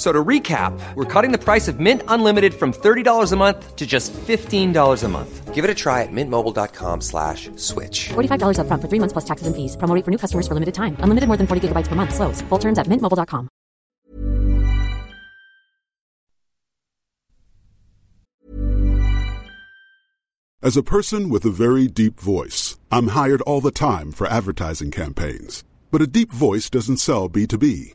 [0.00, 3.86] So to recap, we're cutting the price of Mint Unlimited from $30 a month to
[3.86, 5.54] just $15 a month.
[5.54, 8.08] Give it a try at mintmobile.com slash switch.
[8.08, 9.76] $45 up front for three months plus taxes and fees.
[9.76, 10.96] Promo rate for new customers for limited time.
[11.00, 12.14] Unlimited more than 40 gigabytes per month.
[12.14, 12.40] Slows.
[12.48, 13.50] Full terms at mintmobile.com.
[20.62, 24.90] As a person with a very deep voice, I'm hired all the time for advertising
[24.90, 25.62] campaigns.
[25.90, 27.94] But a deep voice doesn't sell B2B,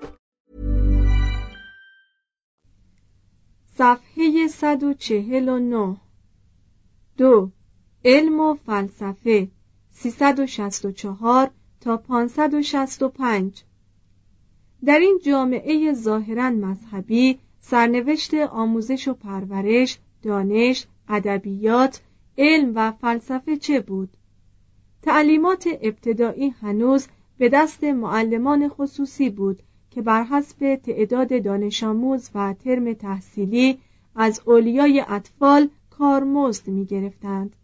[3.77, 5.97] صفحه 149
[7.17, 7.49] دو
[8.05, 9.47] علم و فلسفه.
[9.91, 11.51] 364
[11.81, 13.63] تا 565
[14.85, 22.01] در این جامعه ظاهرا مذهبی سرنوشت آموزش و پرورش، دانش، ادبیات،
[22.37, 24.09] علم و فلسفه چه بود؟
[25.01, 27.07] تعلیمات ابتدایی هنوز
[27.37, 33.79] به دست معلمان خصوصی بود که بر حسب تعداد دانش آموز و ترم تحصیلی
[34.15, 37.55] از اولیای اطفال کارمزد می گرفتند.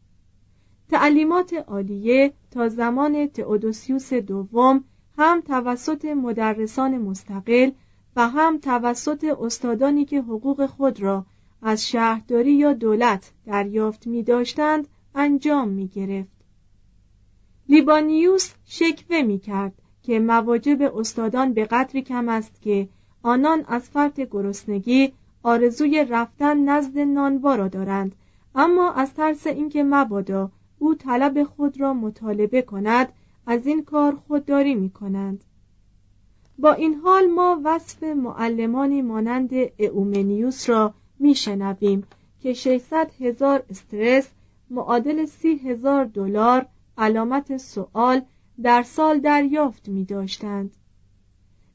[0.89, 4.83] تعلیمات عالیه تا زمان تئودوسیوس دوم
[5.17, 7.71] هم توسط مدرسان مستقل
[8.15, 11.25] و هم توسط استادانی که حقوق خود را
[11.61, 16.37] از شهرداری یا دولت دریافت می داشتند انجام می گرفت.
[17.69, 22.87] لیبانیوس شکوه می کرد که مواجب استادان به قدری کم است که
[23.23, 25.13] آنان از فرط گرسنگی
[25.43, 28.15] آرزوی رفتن نزد نانوا را دارند.
[28.55, 33.13] اما از ترس اینکه مبادا او طلب خود را مطالبه کند
[33.47, 35.43] از این کار خودداری می کنند
[36.59, 39.51] با این حال ما وصف معلمانی مانند
[39.93, 42.03] اومنیوس را میشنویم
[42.41, 44.27] که 600 هزار استرس
[44.69, 46.65] معادل سی هزار دلار
[46.97, 48.21] علامت سوال
[48.63, 50.75] در سال دریافت می داشتند.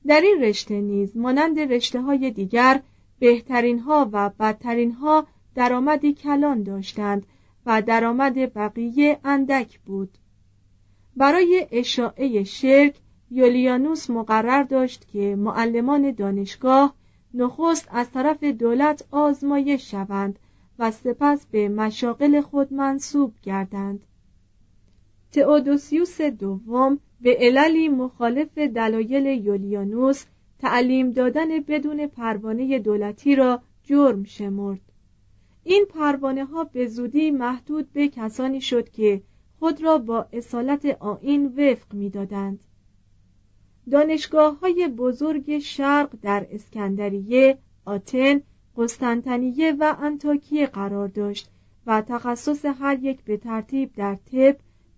[0.06, 2.82] در این رشته نیز مانند رشته های دیگر
[3.18, 7.26] بهترین ها و بدترین ها درآمدی کلان داشتند
[7.66, 10.18] و درآمد بقیه اندک بود
[11.16, 12.94] برای اشاعه شرک
[13.30, 16.94] یولیانوس مقرر داشت که معلمان دانشگاه
[17.34, 20.38] نخست از طرف دولت آزمایش شوند
[20.78, 24.04] و سپس به مشاغل خود منصوب گردند
[25.32, 30.24] تئودوسیوس دوم به عللی مخالف دلایل یولیانوس
[30.58, 34.80] تعلیم دادن بدون پروانه دولتی را جرم شمرد
[35.64, 39.22] این پروانه ها به زودی محدود به کسانی شد که
[39.58, 42.64] خود را با اصالت آین وفق می‌دادند.
[43.90, 48.40] دانشگاه های بزرگ شرق در اسکندریه، آتن،
[48.76, 51.50] قسطنطنیه و انتاکیه قرار داشت
[51.86, 54.56] و تخصص هر یک به ترتیب در طب،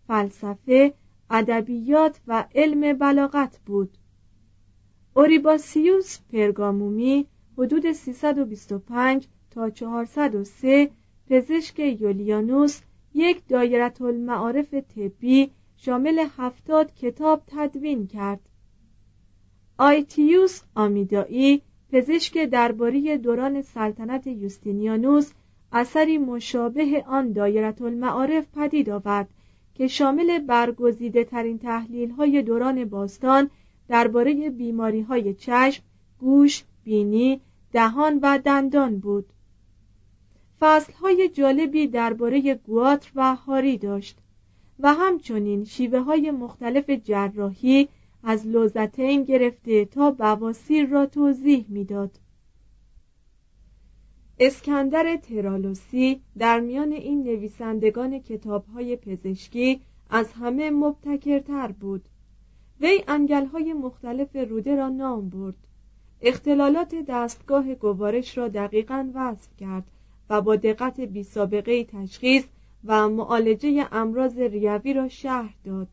[0.08, 0.94] فلسفه،
[1.30, 3.98] ادبیات و علم بلاغت بود.
[5.14, 7.26] اوریباسیوس پرگامومی
[7.58, 10.90] حدود 325 تا 403
[11.30, 12.80] پزشک یولیانوس
[13.14, 18.40] یک دایره المعارف طبی شامل هفتاد کتاب تدوین کرد.
[19.78, 21.62] آیتیوس آمیدایی
[21.92, 25.32] پزشک درباری دوران سلطنت یوستینیانوس
[25.72, 29.28] اثری مشابه آن دایرت المعارف پدید آورد
[29.74, 33.50] که شامل برگزیده ترین تحلیل های دوران باستان
[33.88, 35.82] درباره بیماری های چشم،
[36.18, 37.40] گوش، بینی،
[37.72, 39.26] دهان و دندان بود.
[40.60, 44.18] فصل های جالبی درباره گواتر و هاری داشت
[44.80, 47.88] و همچنین شیوه های مختلف جراحی
[48.22, 52.10] از لوزتین گرفته تا بواسیر را توضیح می‌داد.
[54.38, 62.08] اسکندر ترالوسی در میان این نویسندگان کتابهای پزشکی از همه مبتکرتر بود.
[62.80, 65.54] وی انگلهای مختلف روده را نام برد.
[66.20, 69.84] اختلالات دستگاه گوارش را دقیقا وصف کرد
[70.30, 72.44] و با دقت بی سابقه تشخیص
[72.84, 75.88] و معالجه امراض ریوی را شهر داد.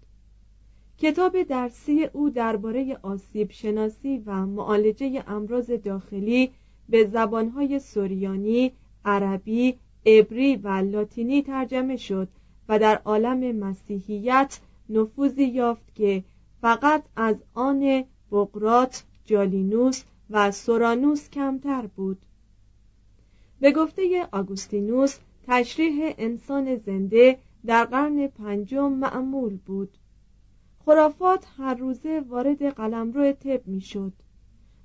[0.98, 6.52] کتاب درسی او درباره آسیب شناسی و معالجه امراض داخلی
[6.92, 8.72] به زبانهای سوریانی،
[9.06, 12.28] عربی، عبری و لاتینی ترجمه شد
[12.70, 14.60] و در عالم مسیحیت
[14.90, 16.24] نفوذی یافت که
[16.62, 22.18] فقط از آن بقرات، جالینوس و سورانوس کمتر بود.
[23.60, 25.18] به گفته آگوستینوس
[25.48, 29.98] تشریح انسان زنده در قرن پنجم معمول بود.
[30.86, 34.14] خرافات هر روزه وارد قلمرو طب می‌شد.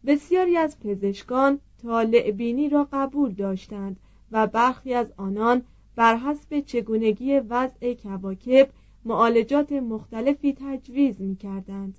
[0.07, 3.97] بسیاری از پزشکان طالع بینی را قبول داشتند
[4.33, 5.63] و برخی از آنان
[5.97, 8.69] بر حسب چگونگی وضع کواکب
[9.05, 11.99] معالجات مختلفی تجویز می کردند.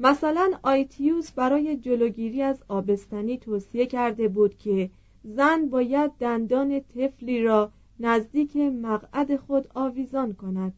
[0.00, 4.90] مثلا آیتیوس برای جلوگیری از آبستنی توصیه کرده بود که
[5.24, 10.72] زن باید دندان طفلی را نزدیک مقعد خود آویزان کند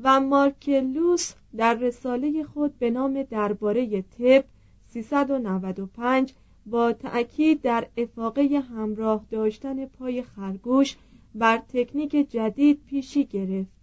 [0.00, 4.44] و مارکلوس در رساله خود به نام درباره طب
[4.90, 6.34] 395
[6.66, 10.96] با تأکید در افاقه همراه داشتن پای خرگوش
[11.34, 13.80] بر تکنیک جدید پیشی گرفت.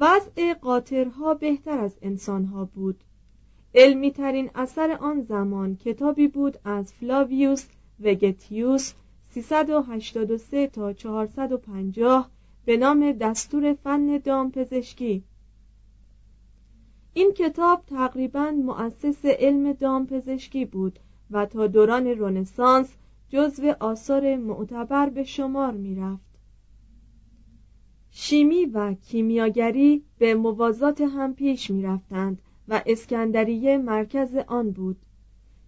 [0.00, 3.04] وضع قاطرها بهتر از انسانها بود.
[3.74, 7.66] علمی ترین اثر آن زمان کتابی بود از فلاویوس
[8.00, 8.92] وگتیوس
[9.28, 12.30] 383 تا 450
[12.64, 15.24] به نام دستور فن دامپزشکی.
[17.16, 20.98] این کتاب تقریبا مؤسس علم دامپزشکی بود
[21.30, 22.94] و تا دوران رنسانس
[23.28, 26.38] جزو آثار معتبر به شمار می‌رفت.
[28.10, 34.96] شیمی و کیمیاگری به موازات هم پیش می‌رفتند و اسکندریه مرکز آن بود.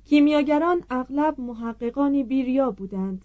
[0.04, 3.24] کیمیاگران اغلب محققانی بیریا بودند.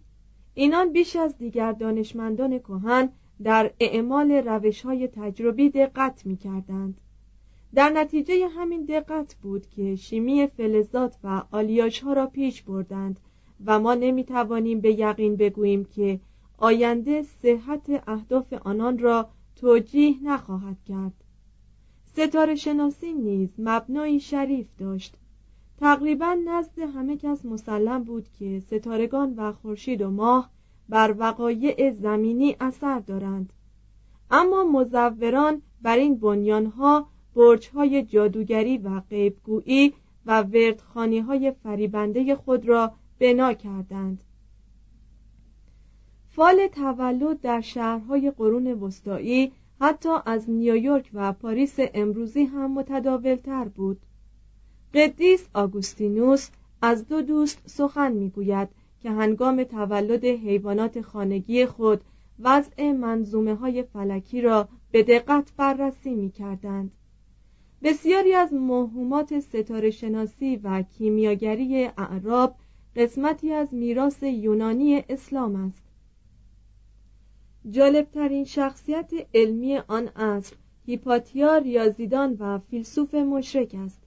[0.53, 3.09] اینان بیش از دیگر دانشمندان کهن
[3.43, 6.99] در اعمال روش های تجربی دقت می کردند.
[7.75, 13.19] در نتیجه همین دقت بود که شیمی فلزات و آلیاژ ها را پیش بردند
[13.65, 16.19] و ما نمی توانیم به یقین بگوییم که
[16.57, 21.13] آینده صحت اهداف آنان را توجیه نخواهد کرد.
[22.05, 25.15] ستاره شناسی نیز مبنایی شریف داشت.
[25.79, 30.49] تقریبا نزد همه کس مسلم بود که ستارگان و خورشید و ماه
[30.89, 33.53] بر وقایع زمینی اثر دارند.
[34.31, 39.93] اما مزوران بر این بنیانها برجهای جادوگری و غیبگویی
[40.25, 44.23] و وردخانی های فریبنده خود را بنا کردند
[46.29, 49.51] فال تولد در شهرهای قرون وسطایی
[49.81, 54.01] حتی از نیویورک و پاریس امروزی هم متداولتر بود
[54.93, 56.49] قدیس آگوستینوس
[56.81, 58.69] از دو دوست سخن می‌گوید
[59.01, 62.01] که هنگام تولد حیوانات خانگی خود
[62.39, 66.91] وضع منظومه های فلکی را به دقت بررسی می کردند.
[67.83, 72.55] بسیاری از موهومات ستاره شناسی و کیمیاگری اعراب
[72.95, 75.83] قسمتی از میراث یونانی اسلام است.
[77.69, 84.01] جالبترین شخصیت علمی آن عصر هیپاتیا ریاضیدان و فیلسوف مشرک است.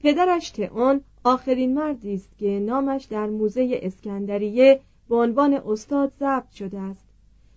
[0.00, 6.80] پدرش تئون آخرین مردی است که نامش در موزه اسکندریه به عنوان استاد ضبط شده
[6.80, 7.08] است.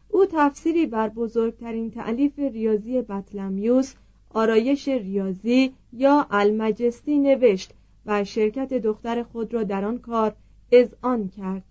[0.09, 3.95] او تفسیری بر بزرگترین تعلیف ریاضی بطلمیوس
[4.29, 7.74] آرایش ریاضی یا المجستی نوشت
[8.05, 10.36] و شرکت دختر خود را در آن کار
[10.71, 11.63] اذعان کرد.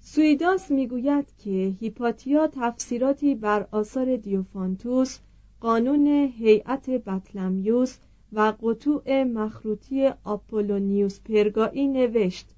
[0.00, 5.18] سویداس می‌گوید که هیپاتیا تفسیراتی بر آثار دیوفانتوس
[5.60, 6.06] قانون
[6.38, 7.98] هیئت بطلمیوس
[8.32, 12.48] و قطوع مخروطی آپولونیوس پرگایی نوشت.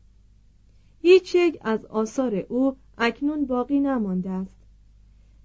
[1.02, 4.56] هیچ یک از آثار او اکنون باقی نمانده است.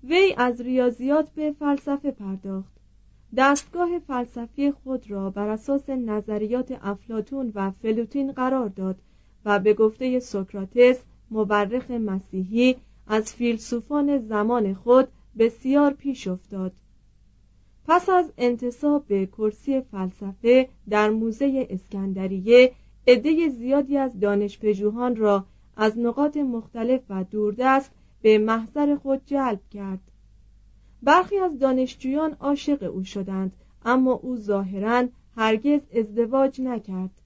[0.04, 2.73] وی از ریاضیات به فلسفه پرداخت.
[3.38, 8.96] دستگاه فلسفی خود را بر اساس نظریات افلاطون و فلوطین قرار داد
[9.46, 11.00] و به گفته سوکراتس
[11.32, 12.76] مورخ مسیحی
[13.08, 16.72] از فیلسوفان زمان خود بسیار پیش افتاد.
[17.88, 22.72] پس از انتصاب به کرسی فلسفه در موزه اسکندریه
[23.08, 25.46] عده زیادی از دانشپژوهان را
[25.78, 30.00] از نقاط مختلف و دوردست به محضر خود جلب کرد.
[31.04, 33.52] برخی از دانشجویان عاشق او شدند
[33.86, 37.22] اما او ظاهرا هرگز ازدواج نکرد.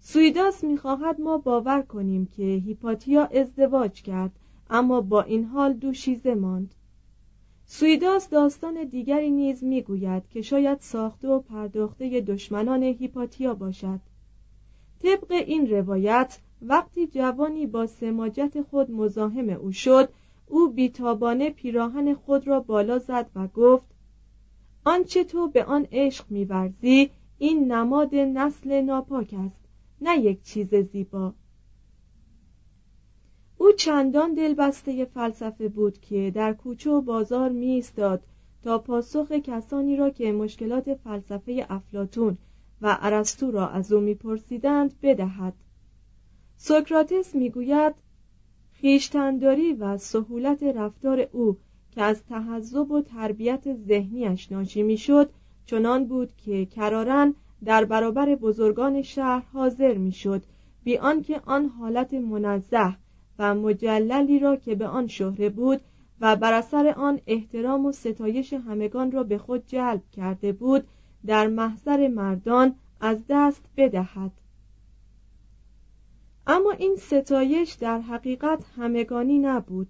[0.00, 4.30] سویداس می‌خواهد ما باور کنیم که هیپاتیا ازدواج کرد
[4.70, 6.74] اما با این حال دوشیزه ماند.
[7.66, 14.00] سویداس داستان دیگری نیز می‌گوید که شاید ساخته و پرداخته دشمنان هیپاتیا باشد.
[15.02, 20.08] طبق این روایت وقتی جوانی با سماجت خود مزاحم او شد
[20.48, 23.86] او بیتابانه پیراهن خود را بالا زد و گفت
[24.84, 29.60] آنچه تو به آن عشق میورزی این نماد نسل ناپاک است
[30.00, 31.34] نه یک چیز زیبا.
[33.58, 37.84] او چندان دلبسته فلسفه بود که در کوچه و بازار می
[38.62, 42.38] تا پاسخ کسانی را که مشکلات فلسفه افلاتون
[42.82, 45.54] و ارسطو را از او میپرسیدند بدهد.
[46.56, 47.94] سوکراتس می‌گوید
[48.80, 51.56] خیشتنداری و سهولت رفتار او
[51.90, 55.30] که از تحذب و تربیت ذهنیش ناشی می‌شد
[55.66, 60.42] چنان بود که کرارن در برابر بزرگان شهر حاضر می‌شد.
[60.84, 62.96] بی آنکه آن حالت منزه
[63.38, 65.80] و مجللی را که به آن شهره بود
[66.20, 70.84] و بر اثر آن احترام و ستایش همگان را به خود جلب کرده بود
[71.26, 74.30] در محضر مردان از دست بدهد.
[76.48, 79.88] اما این ستایش در حقیقت همگانی نبود.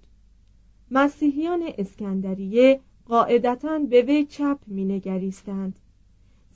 [0.90, 5.78] مسیحیان اسکندریه قاعدتا به وی چپ مینگریستند.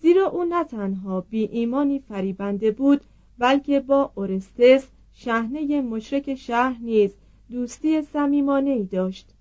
[0.01, 3.01] زیرا او نه تنها بی ایمانی فریبنده بود
[3.39, 7.15] بلکه با اورستس شهنه مشرک شهر نیز
[7.51, 9.35] دوستی صمیمانه ای داشت.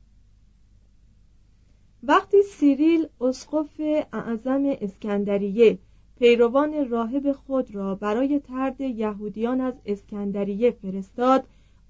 [2.03, 3.81] وقتی سیریل اسقف
[4.13, 5.77] اعظم اسکندریه
[6.21, 11.43] پیروان راهب خود را برای ترد یهودیان از اسکندریه فرستاد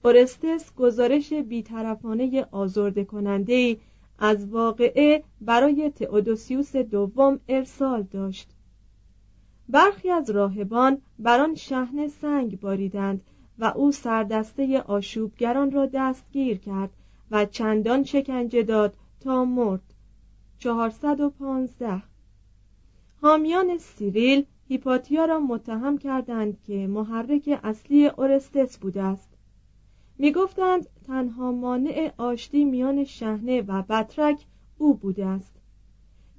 [0.04, 3.78] اورستس گزارش بیطرفانه آزرده کننده
[4.20, 8.50] از واقعه برای تئودوسیوس دوم ارسال داشت.
[9.70, 13.22] برخی از راهبان بر آن شهن سنگ باریدند
[13.60, 16.90] و او سردسته آشوبگران را دستگیر کرد
[17.32, 19.94] و چندان شکنجه داد تا مرد.
[20.60, 22.11] 415
[23.24, 29.30] حامیان سیریل هیپاتیا را متهم کردند که محرک اصلی اورستس بوده است.
[30.18, 34.46] می‌گفتند تنها مانع آشتی میان شهنه و بطرک
[34.78, 35.56] او بوده است.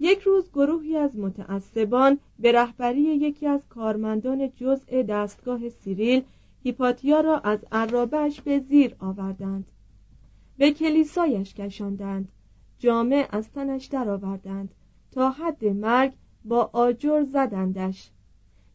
[0.01, 6.23] یک روز گروهی از متعصبان به رهبری یکی از کارمندان جزء دستگاه سیریل
[6.63, 9.71] هیپاتیا را از عرابش به زیر آوردند.
[10.59, 12.29] به کلیسایش کشاندند.
[12.79, 14.75] جامع از تنش درآوردند
[15.13, 16.13] تا حد مرگ
[16.45, 18.11] با آجر زدندش.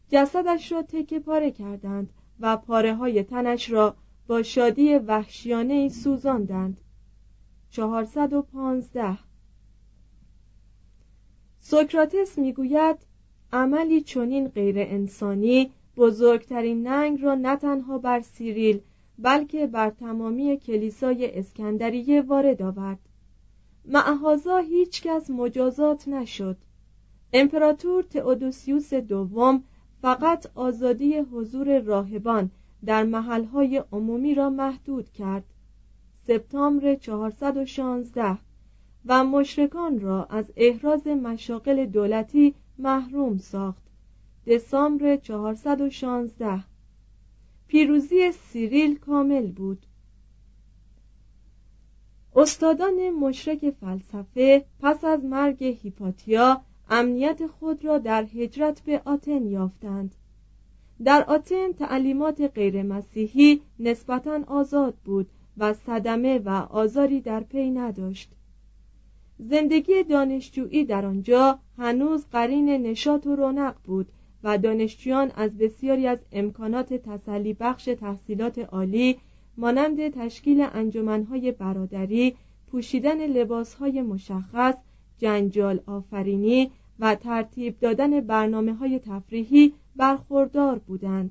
[0.08, 2.10] جسدش را تکه پاره کردند
[2.40, 3.94] و پاره های تنش را
[4.26, 6.80] با شادی وحشیانه سوزاندند.
[7.70, 9.18] چهارصد و پانزده.
[11.60, 12.96] سوکراتس می‌گوید
[13.52, 18.80] عملی چنین غیر انسانی بزرگترین ننگ را نه تنها بر سیریل
[19.18, 22.98] بلکه بر تمامی کلیسای اسکندریه وارد آورد.
[23.84, 26.56] معهازا هیچ کس مجازات نشد.
[27.32, 29.64] امپراتور تئودوسیوس دوم
[30.02, 32.50] فقط آزادی حضور راهبان
[32.84, 35.44] در محلهای عمومی را محدود کرد.
[36.26, 38.38] سپتامبر 416
[39.06, 43.82] و مشرکان را از احراز مشاقل دولتی محروم ساخت.
[44.46, 46.64] دسامبر 416
[47.66, 49.86] پیروزی سیریل کامل بود.
[52.36, 60.14] استادان مشرک فلسفه پس از مرگ هیپاتیا امنیت خود را در هجرت به آتن یافتند.
[61.04, 65.26] در آتن تعلیمات غیر مسیحی نسبتا آزاد بود
[65.58, 68.30] و صدمه و آزاری در پی نداشت.
[69.38, 74.08] زندگی دانشجویی در آنجا هنوز قرین نشاط و رونق بود
[74.44, 79.18] و دانشجویان از بسیاری از امکانات تسلی بخش تحصیلات عالی
[79.56, 82.36] مانند تشکیل انجمنهای برادری
[82.70, 84.74] پوشیدن لباسهای مشخص
[85.18, 91.30] جنجال آفرینی و ترتیب دادن برنامه های تفریحی برخوردار بودند.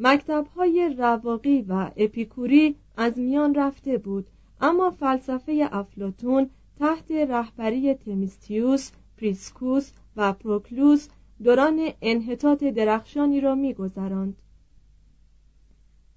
[0.00, 4.26] مکتب های رواقی و اپیکوری از میان رفته بود
[4.60, 11.08] اما فلسفه افلاطون تحت رهبری تمیستیوس، پریسکوس و پروکلوس
[11.44, 14.36] دوران انحطاط درخشانی را میگذراند.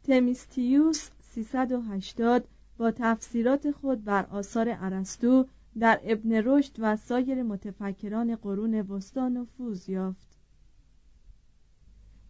[0.03, 2.47] تمیستیوس 380
[2.77, 5.45] با تفسیرات خود بر آثار ارسطو
[5.79, 10.37] در ابن رشد و سایر متفکران قرون وسطا نفوذ یافت.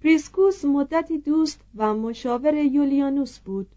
[0.02, 3.68] پریسکوس مدتی دوست و مشاور یولیانوس بود.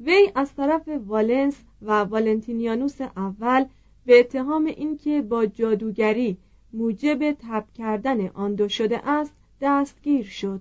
[0.00, 3.64] وی از طرف والنس و والنتینیانوس اول
[4.06, 6.36] به اتهام اینکه با جادوگری
[6.72, 10.60] موجب تب کردن آن دو شده است دستگیر شد.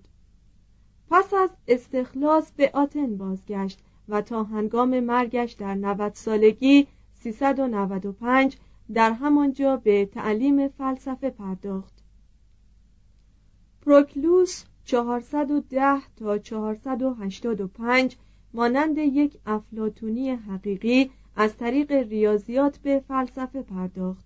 [1.09, 6.87] پس از استخلاص به آتن بازگشت و تا هنگام مرگش در 90 سالگی
[7.23, 8.57] 395
[8.93, 11.93] در همانجا به تعلیم فلسفه پرداخت.
[13.81, 18.17] پروکلوس 410 تا 485
[18.53, 24.25] مانند یک افلاتونی حقیقی از طریق ریاضیات به فلسفه پرداخت.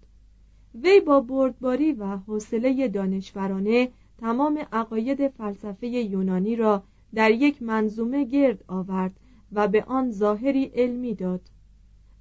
[0.84, 6.84] وی با بردباری و حوصله دانشورانه تمام عقاید فلسفه یونانی را
[7.14, 9.20] در یک منظومه گرد آورد
[9.52, 11.42] و به آن ظاهری علمی داد.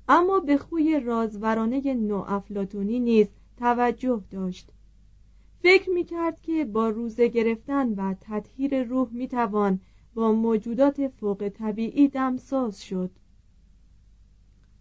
[0.08, 4.70] اما به خوی رازورانه نو افلاتونی نیز توجه داشت.
[5.62, 9.80] فکر می کرد که با روزه گرفتن و تطهیر روح می توان
[10.14, 13.10] با موجودات فوق طبیعی دمساز شد.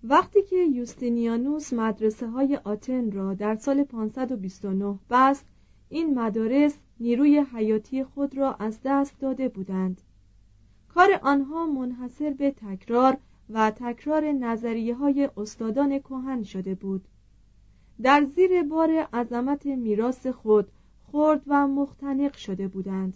[0.03, 5.45] وقتی که یوستینیانوس مدرسه های آتن را در سال 529 بست
[5.89, 10.01] این مدارس نیروی حیاتی خود را از دست داده بودند.
[10.93, 13.17] کار آنها منحصر به تکرار
[13.53, 17.07] و تکرار نظریه های استادان کهن شده بود.
[18.01, 20.71] در زیر بار عظمت میراث خود
[21.11, 23.13] خرد و مختنق شده بودند.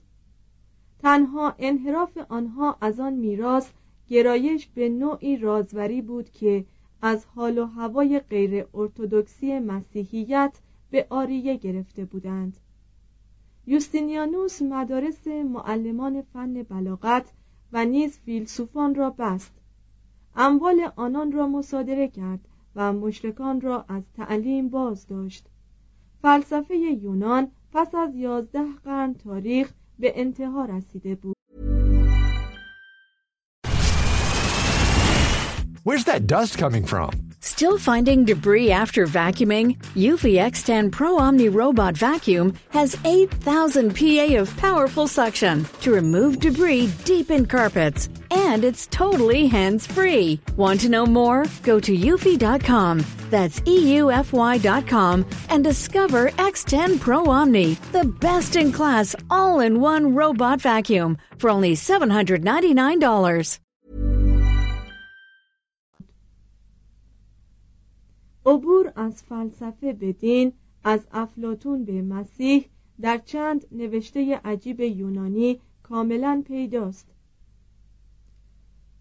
[0.99, 3.69] تنها انحراف آنها از آن میراث
[4.07, 6.65] گرایش به نوعی رازوری بود که
[7.01, 10.53] از حال و هوای غیر ارتودکسی مسیحیت
[10.91, 12.57] به آریه گرفته بودند.
[13.67, 17.31] یوستینیانوس مدارس معلمان فن بلاغت
[17.71, 19.51] و نیز فیلسوفان را بست.
[20.37, 22.39] اموال آنان را مصادره کرد
[22.75, 25.45] و مشرکان را از تعلیم باز داشت
[26.21, 31.37] فلسفه یونان پس از یازده قرن تاریخ به انتها رسیده بود
[35.83, 37.11] Where's that dust coming from?
[37.39, 39.67] Still finding debris after vacuuming?
[39.95, 46.89] Eufy X10 Pro Omni Robot Vacuum has 8,000 PA of powerful suction to remove debris
[47.05, 48.09] deep in carpets.
[48.30, 50.40] And it's totally hands-free.
[50.56, 51.44] Want to know more?
[51.62, 53.04] Go to eufy.com.
[53.30, 60.60] That's EUFY.com and discover X10 Pro Omni, the best in class all in one robot
[60.60, 63.58] vacuum for only $799.
[68.46, 70.52] عبور از فلسفه به دین
[70.84, 72.64] از افلاتون به مسیح
[73.00, 77.06] در چند نوشته عجیب یونانی کاملا پیداست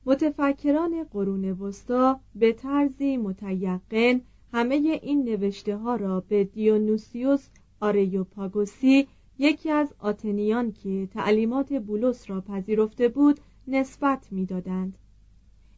[0.07, 4.21] متفکران قرون وسطا به طرزی متیقن
[4.53, 7.49] همه این نوشته ها را به دیونوسیوس
[7.81, 14.99] آریوپاگوسی یکی از آتنیان که تعلیمات بولس را پذیرفته بود نسبت می‌دادند.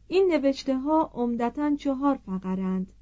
[0.07, 2.93] این نوشته ها عمدتا چهار فقرند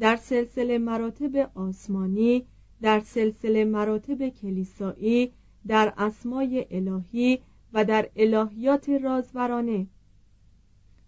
[0.00, 2.46] در سلسله مراتب آسمانی
[2.82, 5.32] در سلسله مراتب کلیسایی
[5.66, 7.38] در اسمای الهی
[7.72, 9.86] و در الهیات رازورانه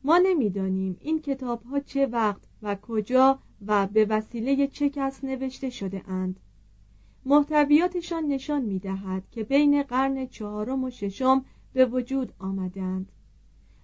[0.06, 5.70] ما نمی‌دانیم این کتاب ها چه وقت و کجا و به وسیله چه کس نوشته
[5.70, 6.40] شده اند.
[7.24, 13.12] محتویاتشان نشان می دهد که بین قرن چهارم و ششم به وجود آمدند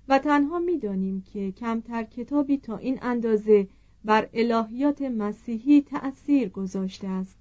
[0.08, 3.68] و تنها می دانیم که کمتر کتابی تا این اندازه
[4.04, 7.40] بر الهیات مسیحی تأثیر گذاشته است.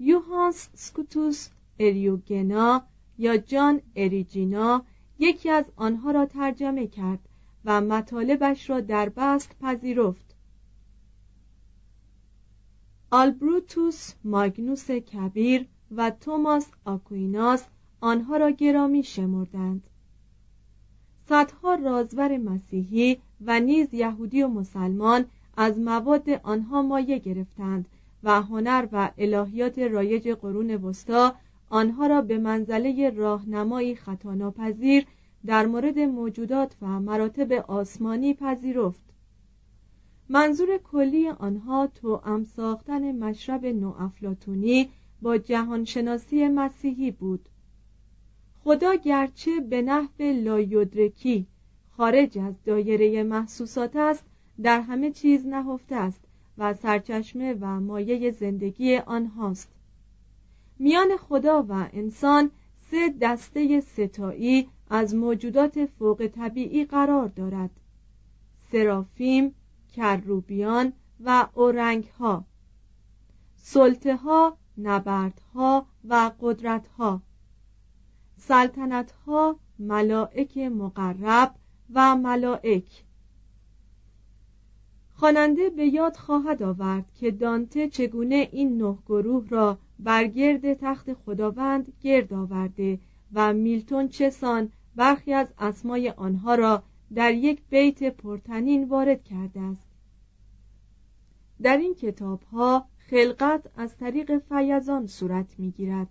[0.00, 2.82] یوهانس سکوتوس اریوگنا
[3.18, 4.84] یا جان اریجینا
[5.18, 7.27] یکی از آنها را ترجمه کرد
[7.64, 10.34] و مطالبش را در بست پذیرفت.
[13.10, 15.66] آلبروتوس ماگنوس کبیر
[15.96, 17.64] و توماس آکویناس
[18.00, 19.88] آنها را گرامی شمردند.
[21.28, 25.24] صدها رازور مسیحی و نیز یهودی و مسلمان
[25.56, 27.88] از مواد آنها مایه گرفتند
[28.22, 31.34] و هنر و الهیات رایج قرون وسطا
[31.70, 35.06] آنها را به منزله راهنمایی خطاناپذیر
[35.46, 39.02] در مورد موجودات و مراتب آسمانی پذیرفت.
[40.28, 44.88] منظور کلی آنها توأم ساختن مشرب نوافلاتونی
[45.22, 47.48] با جهانشناسی مسیحی بود.
[48.64, 51.46] خدا گرچه به نحو لایدرکی
[51.96, 54.24] خارج از دایره محسوسات است
[54.62, 56.20] در همه چیز نهفته است
[56.58, 59.68] و سرچشمه و مایه زندگی آنهاست.
[60.78, 62.50] میان خدا و انسان
[62.90, 67.70] سه دسته ستایی از موجودات فوق طبیعی قرار دارد.
[68.72, 69.54] سرافیم،
[69.92, 72.44] کروبیان و اورنگ ها
[73.56, 77.22] سلطه ها، نبرد ها و قدرت ها
[78.36, 81.54] سلطنت ها، ملائک مقرب
[81.94, 83.04] و ملائک.
[85.14, 91.92] خواننده به یاد خواهد آورد که دانته چگونه این نه گروه را برگرد تخت خداوند
[92.02, 92.98] گرد آورده
[93.32, 96.82] و میلتون چسان برخی از اسمای آنها را
[97.14, 99.88] در یک بیت پرتنین وارد کرده است
[101.62, 106.08] در این کتاب ها خلقت از طریق فیضان صورت می گیرد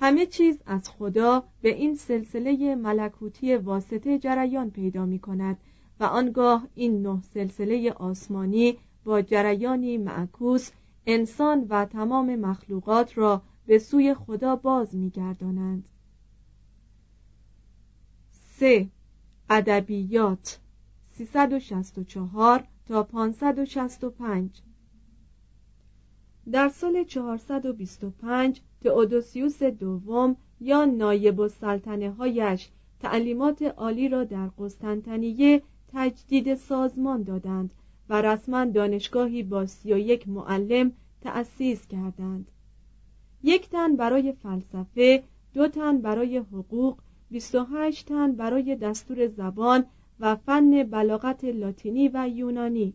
[0.00, 5.58] همه چیز از خدا به این سلسله ملکوتی واسطه جریان پیدا می کند
[6.00, 10.70] و آنگاه این نه سلسله آسمانی با جریانی معکوس
[11.06, 15.88] انسان و تمام مخلوقات را به سوی خدا باز می گردانند.
[18.60, 18.88] سه.
[19.50, 20.58] ادبیات.
[21.10, 24.50] 364 تا 565
[26.52, 32.68] در سال 425 تئودوسیوس دوم یا نایب و سلطنه هایش
[33.00, 37.70] تعلیمات عالی را در قسطنطنیه تجدید سازمان دادند
[38.08, 42.50] و رسما دانشگاهی با سی و یک معلم تأسیس کردند.
[43.42, 45.22] یک تن برای فلسفه
[45.54, 46.98] دو تن برای حقوق
[47.30, 49.84] 28 تن برای دستور زبان
[50.20, 52.94] و فن بلاغت لاتینی و یونانی.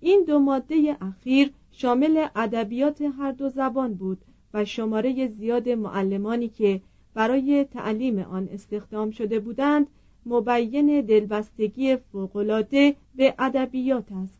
[0.00, 4.18] این دو ماده اخیر شامل ادبیات هر دو زبان بود
[4.54, 6.80] و شماره زیاد معلمانی که
[7.14, 9.86] برای تعلیم آن استخدام شده بودند
[10.26, 14.38] مبین دلبستگی فوقالعاده به ادبیات است.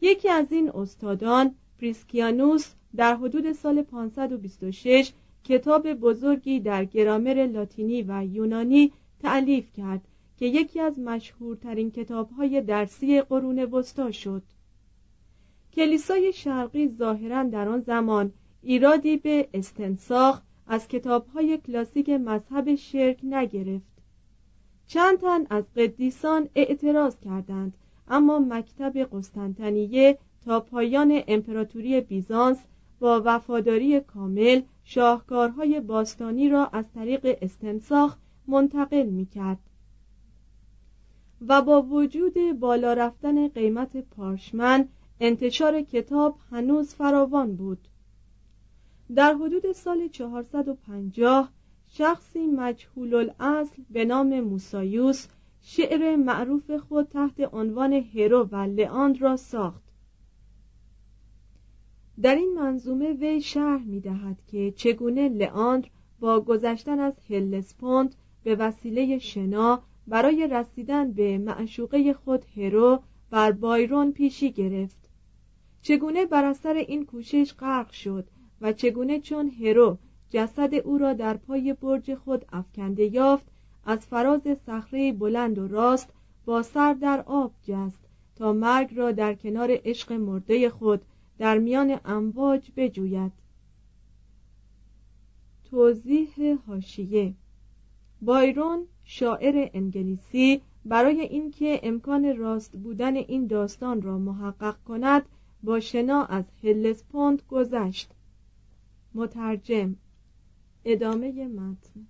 [0.00, 5.12] یکی از این استادان پریسکیانوس در حدود سال 526
[5.44, 13.20] کتاب بزرگی در گرامر لاتینی و یونانی تعلیف کرد که یکی از مشهورترین کتابهای درسی
[13.20, 14.42] قرون وسطا شد.
[15.72, 23.92] کلیسای شرقی ظاهرا در آن زمان ایرادی به استنساخ از کتابهای کلاسیک مذهب شرک نگرفت.
[24.86, 27.76] چند تن از قدیسان اعتراض کردند
[28.08, 32.58] اما مکتب قسطنطنیه تا پایان امپراتوری بیزانس
[33.00, 38.16] با وفاداری کامل شاهکارهای باستانی را از طریق استنساخ
[38.46, 39.58] منتقل می کرد
[41.48, 44.88] و با وجود بالا رفتن قیمت پارشمن
[45.20, 47.88] انتشار کتاب هنوز فراوان بود.
[49.14, 51.52] در حدود سال 450
[51.88, 55.26] شخصی مجهول الاصل به نام موسایوس
[55.60, 59.91] شعر معروف خود تحت عنوان هرو و لئاند را ساخت.
[62.20, 65.88] در این منظومه وی شرح می دهد که چگونه لئاندر
[66.20, 74.12] با گذشتن از هلسپوند به وسیله شنا برای رسیدن به معشوقه خود هرو بر بایرون
[74.12, 75.08] پیشی گرفت.
[75.82, 78.28] چگونه بر اثر این کوشش غرق شد
[78.60, 79.98] و چگونه چون هرو
[80.30, 83.46] جسد او را در پای برج خود افکنده یافت
[83.84, 86.12] از فراز صخره بلند و راست
[86.44, 88.00] با سر در آب جست
[88.36, 91.02] تا مرگ را در کنار عشق مرده خود
[91.38, 93.32] در میان امواج بجوید.
[95.64, 97.34] توضیح هاشیه
[98.22, 105.22] بایرون شاعر انگلیسی برای اینکه امکان راست بودن این داستان را محقق کند
[105.62, 108.10] با شنا از هلسپوند گذشت.
[109.14, 109.96] مترجم.
[110.84, 112.06] ادامه متن.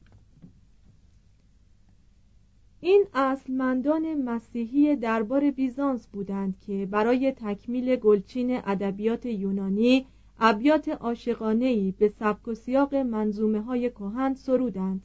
[2.85, 10.07] این اصلمندان مسیحی دربار بیزانس بودند که برای تکمیل گلچین ادبیات یونانی
[10.41, 15.03] ابیات عاشقانه‌ای به سبک و سیاق منظومه های کهن سرودند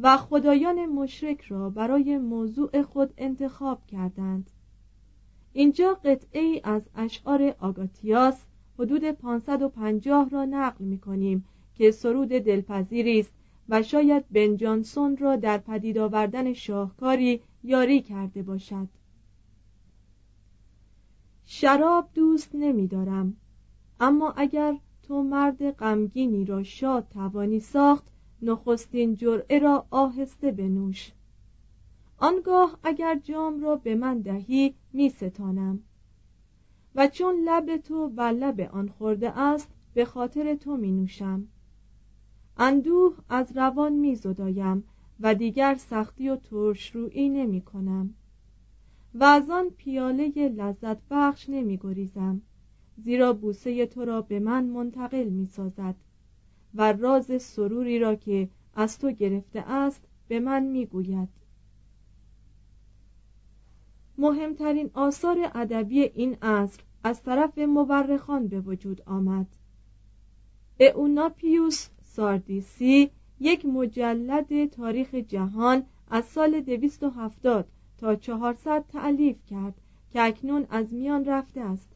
[0.00, 4.50] و خدایان مشرک را برای موضوع خود انتخاب کردند.
[5.52, 8.44] اینجا قطعه ای از اشعار آگاتیاس
[8.78, 13.37] حدود 550 را نقل می کنیم که سرود دلپذیری است.
[13.68, 18.88] و شاید بن جانسون را در پدید آوردن شاهکاری یاری کرده باشد.
[21.44, 23.36] شراب دوست نمیدارم
[24.00, 28.06] اما اگر تو مرد غمگینی را شاد توانی ساخت
[28.42, 31.12] نخستین جرعه را آهسته بنوش.
[32.18, 35.82] آنگاه اگر جام را به من دهی می ستانم
[36.94, 41.48] و چون لب تو بر لب آن خورده است به خاطر تو می نوشم
[42.58, 44.84] اندوه از روان می زدایم
[45.20, 48.14] و دیگر سختی و ترش روی نمی کنم.
[49.14, 52.42] و از آن پیاله لذت بخش نمی گریزم
[52.96, 55.94] زیرا بوسه تو را به من منتقل می سازد
[56.74, 61.28] و راز سروری را که از تو گرفته است به من می‌گوید
[64.18, 69.46] مهمترین آثار ادبی این عصر از طرف مورخان به وجود آمد.
[70.94, 79.74] اوناپیوس ساردیسی یک مجلد تاریخ جهان از سال 270 تا 400 تعلیف کرد
[80.12, 81.88] که اکنون از میان رفته است.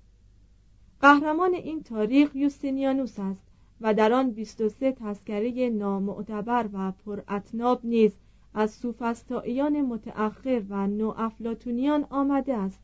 [1.01, 3.43] قهرمان این تاریخ یوستینیانوس است
[3.81, 8.13] و در آن 23 تذکره نامعتبر و پراتناب نیز
[8.55, 12.81] از سوفسطائیان متأخر و نوافلاتونیان آمده است.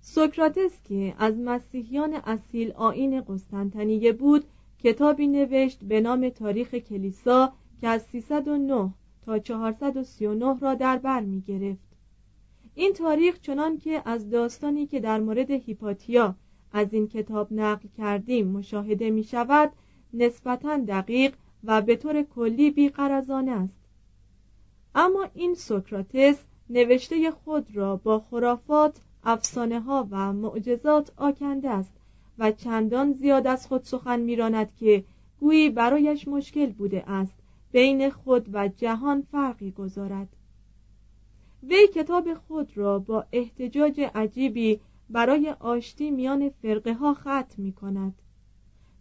[0.00, 4.44] سوکراتس که از مسیحیان اصیل آین قسطنطنیه بود
[4.84, 8.90] کتابی نوشت به نام تاریخ کلیسا که از 309
[9.24, 11.88] تا 439 را در بر می گرفت.
[12.74, 16.34] این تاریخ چنان که از داستانی که در مورد هیپاتیا
[16.72, 19.72] از این کتاب نقل کردیم مشاهده می شود
[20.14, 23.78] نسبتا دقیق و به طور کلی بیقرزانه است
[24.94, 31.92] اما این سوکراتس نوشته خود را با خرافات افسانه ها و معجزات آکنده است
[32.38, 35.04] و چندان زیاد از خود سخن میراند که
[35.40, 37.34] گویی برایش مشکل بوده است.
[37.72, 40.28] بین خود و جهان فرقی گذارد.
[41.62, 48.14] وی کتاب خود را با احتجاج عجیبی برای آشتی میان فرقه ها ختم می کند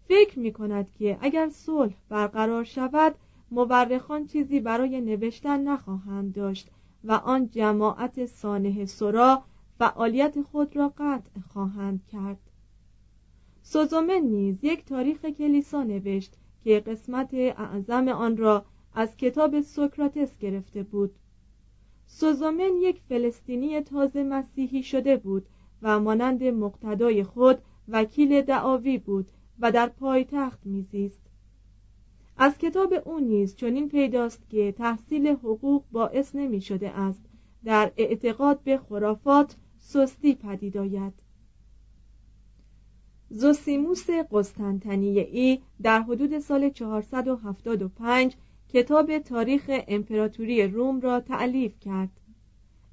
[0.07, 3.15] فکر می کند که اگر صلح برقرار شود
[3.51, 6.69] مورخان چیزی برای نوشتن نخواهند داشت
[7.03, 9.43] و آن جماعت سانه سرا
[9.79, 12.37] فعالیت خود را قطع خواهند کرد.
[13.65, 20.83] سوزومن نیز یک تاریخ کلیسا نوشت که قسمت اعظم آن را از کتاب سوکراتس گرفته
[20.83, 21.15] بود.
[22.07, 25.45] سوزومن یک فلسطینی تازه مسیحی شده بود
[25.81, 31.21] و مانند مقتدای خود وکیل دعاوی بود و در پایتخت میزیست.
[32.37, 37.25] از کتاب او نیز چنین پیداست که تحصیل حقوق باعث نمی شده است
[37.63, 41.22] در اعتقاد به خرافات سستی پدید آید.
[43.35, 48.35] زوسیموس ای در حدود سال 475
[48.69, 52.09] کتاب تاریخ امپراتوری روم را تعلیف کرد.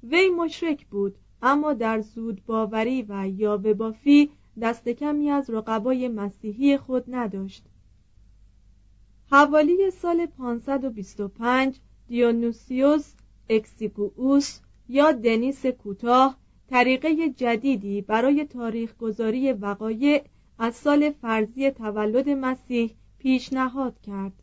[0.03, 4.29] وی مشرک بود اما در زود باوری و یاوه بافی
[4.61, 7.65] دست کمی از رقبای مسیحی خود نداشت.
[9.31, 13.13] حوالی سال 525 دیونوسیوس
[13.49, 16.37] اکسیگووس یا دنیس کوتاه
[16.71, 20.21] طریقه جدیدی برای تاریخ گذاری وقایع
[20.59, 24.33] از سال فرضی تولد مسیح پیشنهاد کرد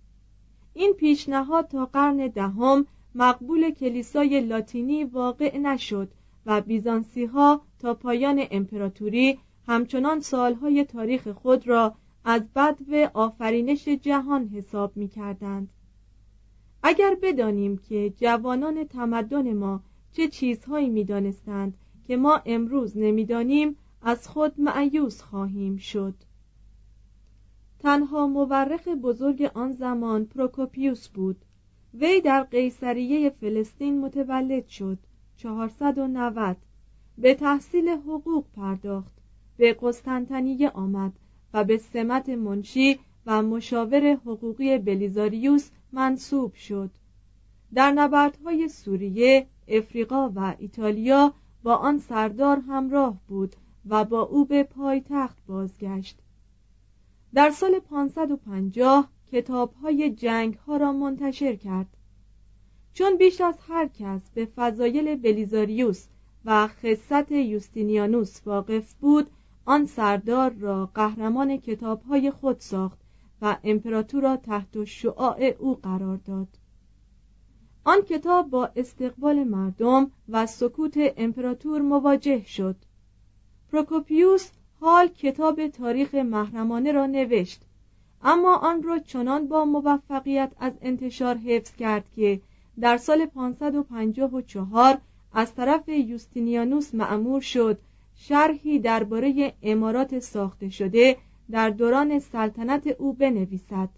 [0.75, 6.09] این پیشنهاد تا قرن دهم مقبول کلیسای لاتینی واقع نشد
[6.47, 14.49] و بیزانسی ها تا پایان امپراتوری همچنان سالهای تاریخ خود را از بدو آفرینش جهان
[14.49, 15.69] حساب می کردند.
[16.83, 19.81] اگر بدانیم که جوانان تمدن ما
[20.13, 21.75] چه چیزهایی می دانستند
[22.09, 26.15] که ما امروز نمی‌دانیم از خود معیوس خواهیم شد.
[27.79, 31.37] تنها مورخ بزرگ آن زمان پروکوپیوس بود.
[31.95, 34.99] وی در قیصریه فلسطین متولد شد
[35.37, 36.57] 490
[37.19, 39.13] به تحصیل حقوق پرداخت
[39.57, 41.13] به قسطنطنیه آمد
[41.55, 46.91] و به سمت منشی و مشاور حقوقی بلیزاریوس منصوب شد.
[47.75, 51.35] در نبردهای سوریه، افریقا و ایتالیا
[51.69, 53.57] با آن سردار همراه بود
[53.89, 56.19] و با او به پایتخت بازگشت.
[57.35, 61.97] در سال 550 کتاب های جنگ ها را منتشر کرد.
[62.93, 66.07] چون بیش از هر کس به فضایل بلیزاریوس
[66.45, 69.31] و خصت یوستینیانوس واقف بود
[69.65, 72.99] آن سردار را قهرمان کتاب های خود ساخت
[73.43, 76.58] و امپراتور را تحت شعاع او قرار داد.
[77.93, 82.77] آن کتاب با استقبال مردم و سکوت امپراتور مواجه شد.
[83.73, 87.61] پروکوپیوس حال کتاب تاریخ محرمانه را نوشت
[88.23, 92.41] اما آن را چنان با موفقیت از انتشار حفظ کرد که
[92.81, 94.99] در سال 554
[95.33, 97.79] از طرف یوستینیانوس معمور شد
[98.17, 101.17] شرحی درباره امارات ساخته شده
[101.51, 103.89] در دوران سلطنت او بنویسد.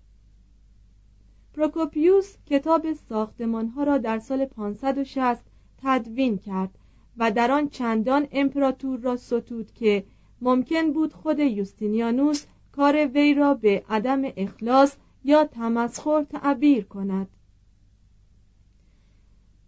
[1.54, 5.44] پروکوپیوس کتاب ساختمان ها را در سال 560
[5.82, 6.78] تدوین کرد
[7.16, 10.04] و در آن چندان امپراتور را ستود که
[10.40, 17.28] ممکن بود خود یوستینیانوس کار وی را به عدم اخلاص یا تمسخر تعبیر کند.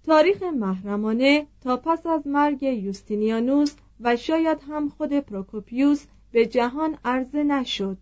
[0.04, 7.42] تاریخ محرمانه تا پس از مرگ یوستینیانوس و شاید هم خود پروکوپیوس به جهان عرضه
[7.44, 7.98] نشد.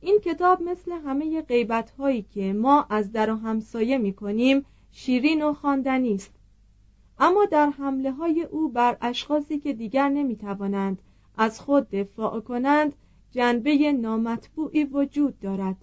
[0.00, 5.42] این کتاب مثل همه غیبت هایی که ما از در و همسایه می کنیم شیرین
[5.42, 6.34] و خواندنی است.
[7.18, 11.02] اما در حمله های او بر اشخاصی که دیگر نمی توانند
[11.36, 12.92] از خود دفاع کنند
[13.30, 15.76] جنبه نامطبوعی وجود دارد.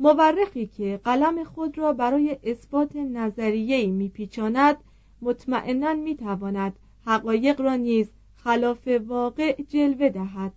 [0.00, 4.76] مورخی که قلم خود را برای اثبات نظریه‌ای میپیچاند
[5.22, 10.52] مطمئنا می‌تواند حقایق را نیز خلاف واقع جلوه دهد.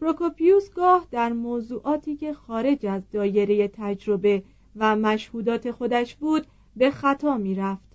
[0.00, 4.42] پروکوپیوس گاه در موضوعاتی که خارج از دایره تجربه
[4.76, 7.90] و مشهودات خودش بود به خطا می‌رفت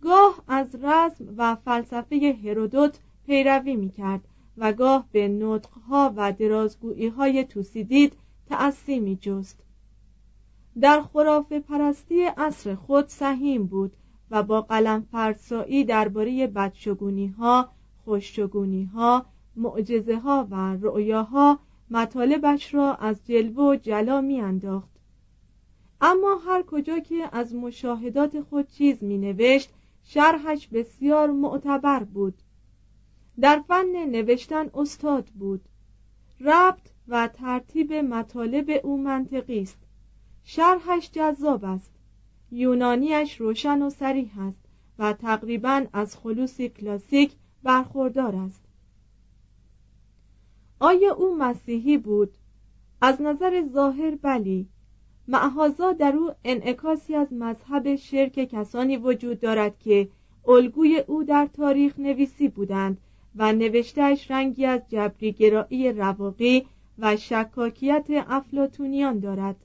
[0.00, 4.20] گاه از رسم و فلسفه هرودوت پیروی می‌کرد
[4.56, 8.12] و گاه به نطقها و درازگویی های توسیدید
[8.48, 9.62] تأسی می جست.
[10.80, 13.92] در خراف پرستی عصر خود سهیم بود
[14.30, 17.68] و با قلم فرسایی درباره بدشگونی ها،
[18.04, 21.58] خوششگونی ها، معجزه ها و رؤیاها
[21.90, 24.90] مطالبش را از جلو و جلا می انداخت.
[26.00, 29.70] اما هر کجا که از مشاهدات خود چیز می نوشت
[30.02, 32.34] شرحش بسیار معتبر بود.
[33.40, 35.60] در فن نوشتن استاد بود.
[36.40, 39.78] ربط و ترتیب مطالب او منطقی است.
[40.44, 41.92] شرحش جذاب است.
[42.50, 44.64] یونانیش روشن و سریح است
[44.98, 47.32] و تقریبا از خلوصی کلاسیک
[47.62, 48.69] برخوردار است.
[50.80, 52.34] آیا او مسیحی بود؟
[53.00, 54.68] از نظر ظاهر بلی
[55.28, 60.08] معهازا در او انعکاسی از مذهب شرک کسانی وجود دارد که
[60.48, 63.00] الگوی او در تاریخ نویسی بودند
[63.36, 66.66] و نوشتهش رنگی از جبریگرایی رواقی
[66.98, 69.56] و شکاکیت افلاتونیان دارد.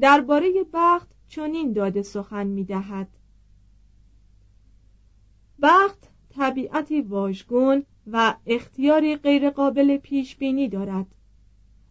[0.00, 3.08] درباره بخت چنین داده سخن می دهد
[5.62, 11.06] بخت طبیعتی واژگون و اختیاری غیرقابل پیش بینی دارد.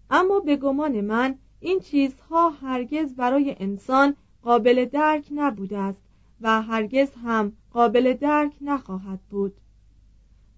[0.10, 6.02] اما به گمان من این چیزها هرگز برای انسان قابل درک نبوده است
[6.42, 9.54] و هرگز هم قابل درک نخواهد بود.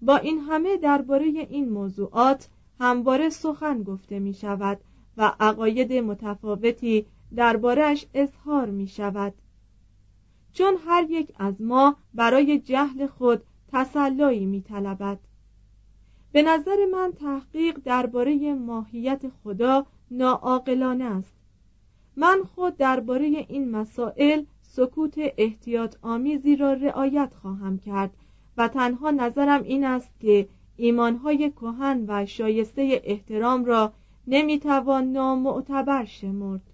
[0.02, 2.48] با این همه درباره این موضوعات
[2.80, 4.80] همواره سخن گفته می شود
[5.16, 9.34] و عقاید متفاوتی دربارهش اظهار می شود.
[10.52, 13.42] چون هر یک از ما برای جهل خود
[13.72, 15.18] تسلایی می طلبد.
[16.32, 21.34] به نظر من تحقیق درباره ماهیت خدا ناعاقلانه است.
[22.16, 28.10] من خود درباره این مسائل سکوت احتیاط آمیزی را رعایت خواهم کرد
[28.56, 33.92] و تنها نظرم این است که ایمانهای کهن و شایسته احترام را
[34.26, 36.69] نمی‌توان نامعتبر شمرد.